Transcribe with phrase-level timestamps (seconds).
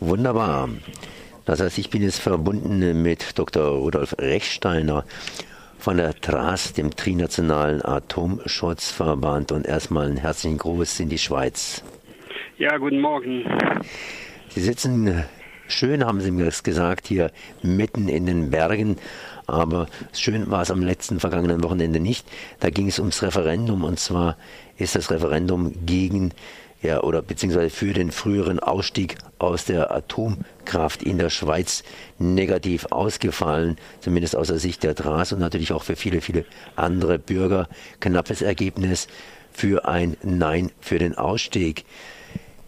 [0.00, 0.70] Wunderbar.
[1.44, 3.64] Das heißt, ich bin jetzt verbunden mit Dr.
[3.64, 5.04] Rudolf Rechsteiner
[5.78, 9.52] von der TRAS, dem Trinationalen Atomschutzverband.
[9.52, 11.82] Und erstmal einen herzlichen Gruß in die Schweiz.
[12.56, 13.44] Ja, guten Morgen.
[14.48, 15.24] Sie sitzen
[15.68, 17.30] schön, haben Sie mir gesagt, hier
[17.62, 18.96] mitten in den Bergen.
[19.46, 22.26] Aber schön war es am letzten vergangenen Wochenende nicht.
[22.60, 24.36] Da ging es ums Referendum und zwar
[24.78, 26.32] ist das Referendum gegen
[26.82, 31.82] ja, oder beziehungsweise für den früheren Ausstieg aus der Atomkraft in der Schweiz
[32.18, 37.18] negativ ausgefallen, zumindest aus der Sicht der TRAS und natürlich auch für viele, viele andere
[37.18, 37.68] Bürger.
[38.00, 39.08] Knappes Ergebnis
[39.52, 41.84] für ein Nein für den Ausstieg.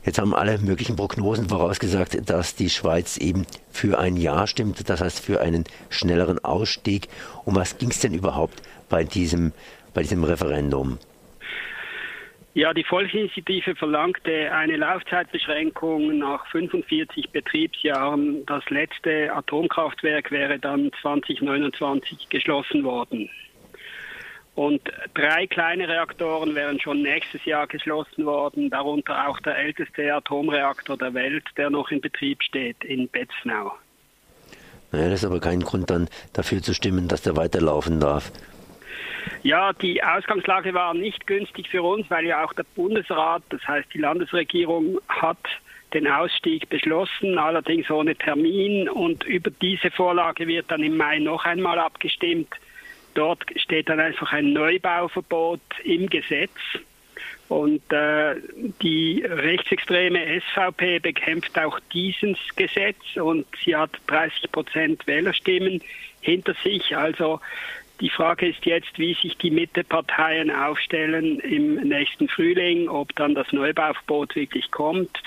[0.05, 5.01] Jetzt haben alle möglichen Prognosen vorausgesagt, dass die Schweiz eben für ein Ja stimmt, das
[5.01, 7.09] heißt für einen schnelleren Ausstieg.
[7.45, 9.53] Um was ging es denn überhaupt bei diesem,
[9.95, 10.99] bei diesem Referendum?
[12.55, 18.45] Ja, die Volksinitiative verlangte eine Laufzeitbeschränkung nach 45 Betriebsjahren.
[18.45, 23.31] Das letzte Atomkraftwerk wäre dann 2029 geschlossen worden.
[24.55, 24.83] Und
[25.15, 31.15] drei kleine Reaktoren wären schon nächstes Jahr geschlossen worden, darunter auch der älteste Atomreaktor der
[31.15, 33.73] Welt, der noch in Betrieb steht in Betznau.
[34.91, 38.31] Naja, das ist aber kein Grund dann dafür zu stimmen, dass der weiterlaufen darf.
[39.43, 43.89] Ja, die Ausgangslage war nicht günstig für uns, weil ja auch der Bundesrat, das heißt
[43.95, 45.39] die Landesregierung, hat
[45.95, 48.89] den Ausstieg beschlossen, allerdings ohne Termin.
[48.89, 52.55] Und über diese Vorlage wird dann im Mai noch einmal abgestimmt.
[53.15, 56.51] Dort steht dann einfach ein Neubauverbot im Gesetz.
[57.49, 58.37] Und äh,
[58.81, 65.83] die rechtsextreme SVP bekämpft auch dieses Gesetz und sie hat 30 Prozent Wählerstimmen
[66.23, 66.97] hinter sich.
[66.97, 67.41] Also
[68.03, 73.47] die Frage ist jetzt, wie sich die Mitteparteien aufstellen im nächsten Frühling, ob dann das
[73.53, 75.23] Neubauverbot wirklich kommt.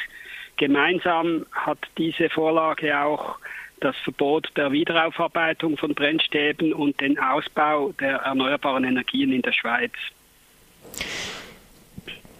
[0.58, 3.38] Gemeinsam hat diese Vorlage auch
[3.80, 9.94] das Verbot der Wiederaufarbeitung von Brennstäben und den Ausbau der erneuerbaren Energien in der Schweiz.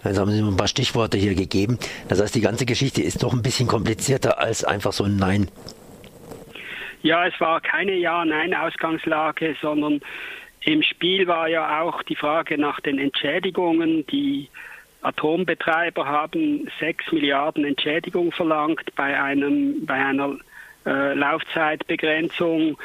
[0.04, 1.78] Jetzt haben Sie ein paar Stichworte hier gegeben.
[2.08, 5.48] Das heißt, die ganze Geschichte ist doch ein bisschen komplizierter als einfach so ein Nein.
[7.06, 10.00] Ja, es war keine Ja-Nein-Ausgangslage, sondern
[10.64, 14.04] im Spiel war ja auch die Frage nach den Entschädigungen.
[14.08, 14.48] Die
[15.02, 20.36] Atombetreiber haben sechs Milliarden Entschädigung verlangt bei einem bei einer
[20.84, 22.76] äh, Laufzeitbegrenzung,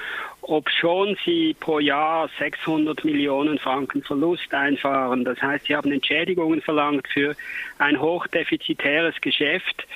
[0.43, 5.25] obschon sie pro Jahr 600 Millionen Franken Verlust einfahren.
[5.25, 7.35] Das heißt, sie haben Entschädigungen verlangt für
[7.79, 9.87] ein hochdefizitäres Geschäft.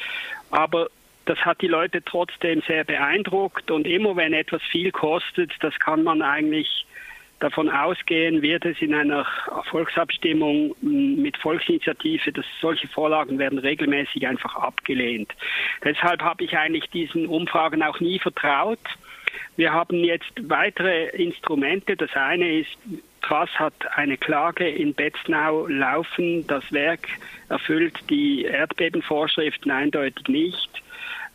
[0.49, 0.87] Aber
[1.25, 6.03] das hat die Leute trotzdem sehr beeindruckt und immer wenn etwas viel kostet, das kann
[6.03, 6.85] man eigentlich
[7.39, 9.25] davon ausgehen, wird es in einer
[9.69, 15.33] Volksabstimmung mit Volksinitiative, dass solche Vorlagen werden regelmäßig einfach abgelehnt.
[15.83, 18.79] Deshalb habe ich eigentlich diesen Umfragen auch nie vertraut.
[19.57, 21.97] Wir haben jetzt weitere Instrumente.
[21.97, 22.77] Das eine ist,
[23.21, 26.47] Trass hat eine Klage in Betznau laufen.
[26.47, 27.07] Das Werk
[27.49, 30.84] erfüllt die Erdbebenvorschriften eindeutig nicht.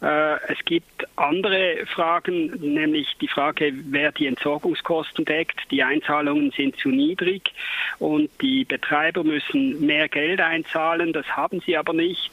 [0.02, 5.60] Äh, es gibt andere Fragen, nämlich die Frage, wer die Entsorgungskosten deckt.
[5.70, 7.52] Die Einzahlungen sind zu niedrig
[7.98, 11.12] und die Betreiber müssen mehr Geld einzahlen.
[11.12, 12.32] Das haben sie aber nicht.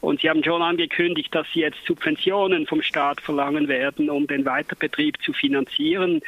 [0.00, 4.44] Und sie haben schon angekündigt, dass sie jetzt Subventionen vom Staat verlangen werden, um den
[4.44, 6.20] Weiterbetrieb zu finanzieren.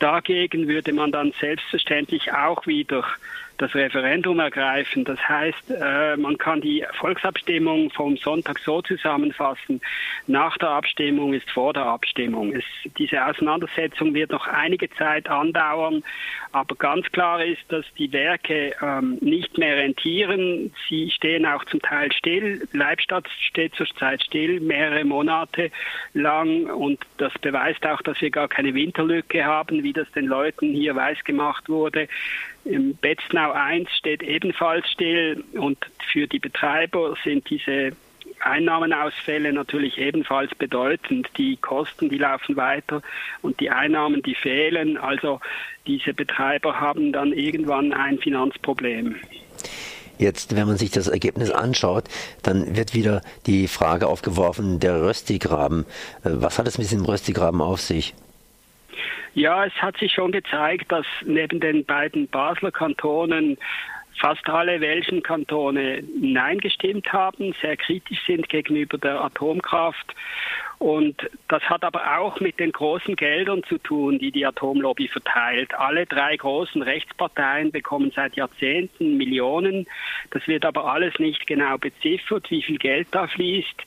[0.00, 3.04] Dagegen würde man dann selbstverständlich auch wieder
[3.58, 5.04] das Referendum ergreifen.
[5.04, 9.80] Das heißt, äh, man kann die Volksabstimmung vom Sonntag so zusammenfassen.
[10.26, 12.54] Nach der Abstimmung ist vor der Abstimmung.
[12.54, 12.64] Es,
[12.98, 16.02] diese Auseinandersetzung wird noch einige Zeit andauern,
[16.52, 20.72] aber ganz klar ist, dass die Werke ähm, nicht mehr rentieren.
[20.88, 22.68] Sie stehen auch zum Teil still.
[22.72, 25.70] Leibstadt steht zurzeit still, mehrere Monate
[26.14, 30.72] lang und das beweist auch, dass wir gar keine Winterlücke haben, wie das den Leuten
[30.72, 32.08] hier weiß gemacht wurde.
[32.64, 35.78] Betznau 1 steht ebenfalls still und
[36.12, 37.92] für die Betreiber sind diese
[38.40, 41.28] Einnahmenausfälle natürlich ebenfalls bedeutend.
[41.36, 43.02] Die Kosten, die laufen weiter
[43.40, 44.96] und die Einnahmen, die fehlen.
[44.96, 45.40] Also
[45.86, 49.16] diese Betreiber haben dann irgendwann ein Finanzproblem.
[50.18, 52.04] Jetzt, wenn man sich das Ergebnis anschaut,
[52.42, 55.84] dann wird wieder die Frage aufgeworfen, der Röstigraben.
[56.24, 58.14] Äh, was hat es mit diesem Röstigraben auf sich?
[59.34, 63.56] Ja, es hat sich schon gezeigt, dass neben den beiden Basler Kantonen
[64.20, 70.14] fast alle welchen Kantone Nein gestimmt haben, sehr kritisch sind gegenüber der Atomkraft.
[70.82, 75.72] Und das hat aber auch mit den großen Geldern zu tun, die die Atomlobby verteilt.
[75.76, 79.86] Alle drei großen Rechtsparteien bekommen seit Jahrzehnten Millionen.
[80.30, 83.80] Das wird aber alles nicht genau beziffert, wie viel Geld da fließt.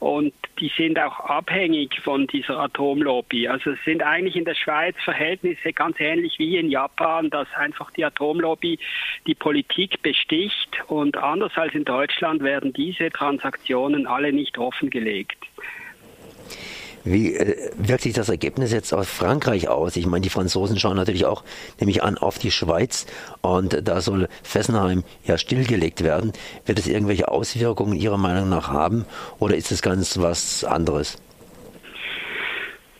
[0.00, 3.46] Und die sind auch abhängig von dieser Atomlobby.
[3.46, 7.92] Also es sind eigentlich in der Schweiz Verhältnisse ganz ähnlich wie in Japan, dass einfach
[7.92, 8.80] die Atomlobby
[9.24, 15.38] die Politik besticht und anders als in Deutschland werden diese Transaktionen alle nicht offengelegt.
[17.04, 19.96] Wie äh, wirkt sich das Ergebnis jetzt aus Frankreich aus?
[19.96, 21.44] Ich meine, die Franzosen schauen natürlich auch,
[21.78, 23.06] nämlich an, auf die Schweiz
[23.40, 26.32] und da soll Fessenheim ja stillgelegt werden.
[26.66, 29.06] Wird es irgendwelche Auswirkungen Ihrer Meinung nach haben
[29.38, 31.16] oder ist es ganz was anderes?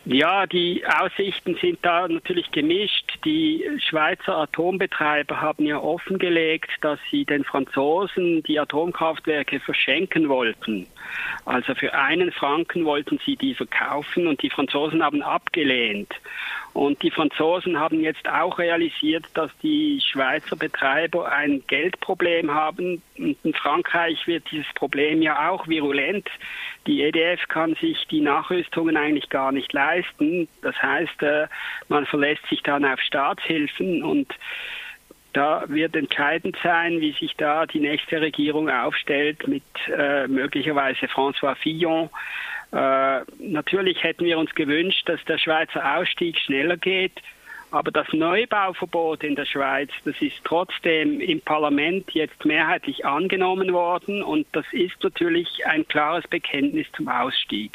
[0.06, 3.18] Ja, die Aussichten sind da natürlich gemischt.
[3.24, 10.86] Die Schweizer Atombetreiber haben ja offengelegt, dass sie den Franzosen die Atomkraftwerke verschenken wollten.
[11.44, 16.14] Also für einen Franken wollten sie die verkaufen und die Franzosen haben abgelehnt.
[16.72, 23.02] Und die Franzosen haben jetzt auch realisiert, dass die Schweizer Betreiber ein Geldproblem haben.
[23.18, 26.28] Und in Frankreich wird dieses Problem ja auch virulent.
[26.86, 30.48] Die EDF kann sich die Nachrüstungen eigentlich gar nicht leisten.
[30.62, 31.48] Das heißt, äh,
[31.88, 34.32] man verlässt sich dann auf Staatshilfen und
[35.32, 41.54] da wird entscheidend sein, wie sich da die nächste Regierung aufstellt mit äh, möglicherweise François
[41.54, 42.10] Fillon.
[42.72, 47.12] Äh, natürlich hätten wir uns gewünscht, dass der Schweizer Ausstieg schneller geht.
[47.72, 54.22] Aber das Neubauverbot in der Schweiz, das ist trotzdem im Parlament jetzt mehrheitlich angenommen worden
[54.22, 57.72] und das ist natürlich ein klares Bekenntnis zum Ausstieg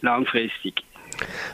[0.00, 0.82] langfristig.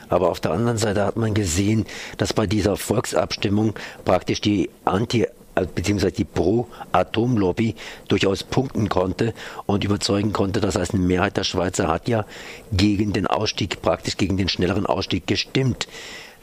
[0.09, 1.85] Aber auf der anderen Seite hat man gesehen,
[2.17, 7.75] dass bei dieser Volksabstimmung praktisch die Anti- beziehungsweise die Pro-Atom-Lobby
[8.07, 9.33] durchaus punkten konnte
[9.65, 10.61] und überzeugen konnte.
[10.61, 12.25] Das heißt, eine Mehrheit der Schweizer hat ja
[12.71, 15.87] gegen den Ausstieg, praktisch gegen den schnelleren Ausstieg gestimmt.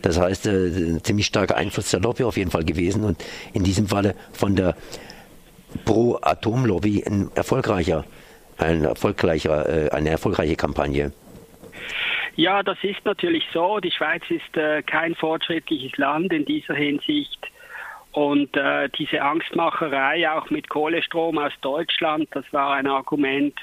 [0.03, 3.65] Das heißt, äh, ein ziemlich starker Einfluss der Lobby auf jeden Fall gewesen und in
[3.65, 4.77] diesem Falle von der
[5.85, 8.05] Pro-Atom-Lobby ein erfolgreicher,
[8.59, 11.13] ein erfolgreicher, äh, eine erfolgreiche Kampagne.
[12.37, 13.81] Ja, das ist natürlich so.
[13.81, 17.49] Die Schweiz ist äh, kein fortschrittliches Land in dieser Hinsicht.
[18.13, 23.55] Und äh, diese Angstmacherei auch mit Kohlestrom aus Deutschland, das war ein Argument.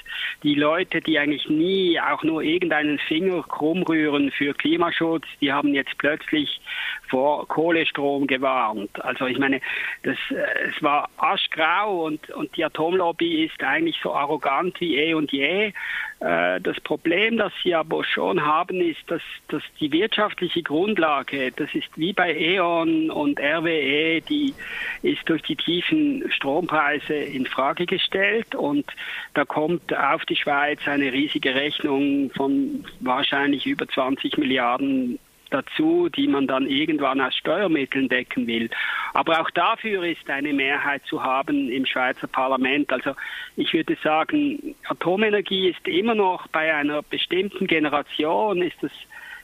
[0.44, 5.74] Die Leute, die eigentlich nie auch nur irgendeinen Finger krumm rühren für Klimaschutz, die haben
[5.74, 6.60] jetzt plötzlich
[7.08, 8.90] vor Kohlestrom gewarnt.
[9.04, 9.60] Also ich meine,
[10.04, 15.14] das, äh, es war aschgrau und, und die Atomlobby ist eigentlich so arrogant wie eh
[15.14, 15.72] und je.
[16.20, 21.74] Äh, das Problem, das sie aber schon haben, ist, dass, dass die wirtschaftliche Grundlage, das
[21.74, 24.54] ist wie bei E.ON und RWE, die
[25.02, 28.86] ist durch die tiefen Strompreise in Frage gestellt und
[29.34, 35.18] da kommt auf die Schweiz eine riesige Rechnung von wahrscheinlich über 20 Milliarden
[35.50, 38.70] dazu, die man dann irgendwann aus Steuermitteln decken will.
[39.12, 42.92] Aber auch dafür ist eine Mehrheit zu haben im Schweizer Parlament.
[42.92, 43.12] Also
[43.56, 48.92] ich würde sagen, Atomenergie ist immer noch bei einer bestimmten Generation ist es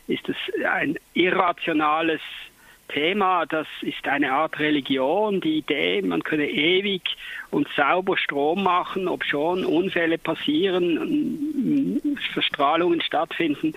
[0.09, 2.21] ist es ein irrationales
[2.89, 7.03] Thema, das ist eine Art Religion, die Idee, man könne ewig
[7.51, 12.01] und sauber Strom machen, ob schon Unfälle passieren,
[12.35, 13.75] Verstrahlungen stattfinden.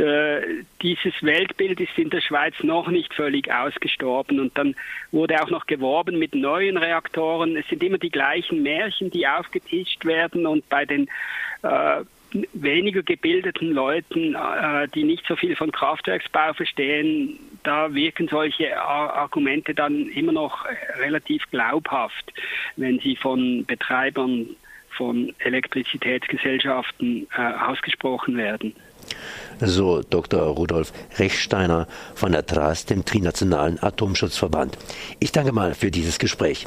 [0.00, 4.74] Äh, dieses Weltbild ist in der Schweiz noch nicht völlig ausgestorben und dann
[5.10, 7.56] wurde auch noch geworben mit neuen Reaktoren.
[7.56, 11.08] Es sind immer die gleichen Märchen, die aufgetischt werden und bei den
[11.62, 12.04] äh,
[12.54, 19.74] weniger gebildeten Leuten, äh, die nicht so viel von Kraftwerksbau verstehen, da wirken solche Argumente
[19.74, 20.64] dann immer noch
[20.98, 22.32] relativ glaubhaft,
[22.76, 24.48] wenn sie von Betreibern
[24.96, 28.74] von Elektrizitätsgesellschaften äh, ausgesprochen werden.
[29.60, 30.42] So Dr.
[30.42, 34.76] Rudolf Rechsteiner von der TRAS, dem Trinationalen Atomschutzverband.
[35.20, 36.66] Ich danke mal für dieses Gespräch.